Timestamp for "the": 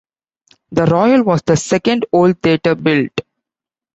0.71-0.87, 1.43-1.55